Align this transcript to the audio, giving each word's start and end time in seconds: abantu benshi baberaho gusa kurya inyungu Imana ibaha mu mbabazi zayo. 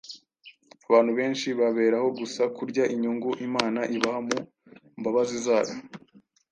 abantu 0.87 1.11
benshi 1.19 1.47
baberaho 1.59 2.07
gusa 2.19 2.41
kurya 2.57 2.83
inyungu 2.93 3.29
Imana 3.47 3.81
ibaha 3.95 4.19
mu 4.27 4.39
mbabazi 4.99 5.37
zayo. 5.45 5.75